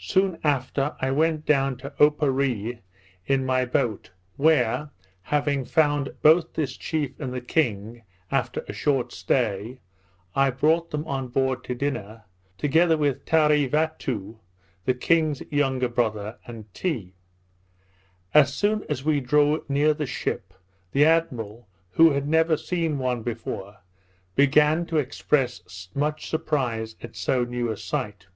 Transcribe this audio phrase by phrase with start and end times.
[0.00, 2.80] Soon after I went down to Oparree
[3.26, 4.90] in my boat, where,
[5.22, 9.78] having found both this chief and the king, after a short stay,
[10.34, 12.24] I brought them on board to dinner,
[12.56, 14.40] together with Tarevatoo,
[14.84, 17.14] the king's younger brother, and Tee.
[18.34, 20.54] As soon as we drew near the ship,
[20.90, 23.76] the admiral, who had never seen one before,
[24.34, 28.26] began to express much surprise at so new a sight.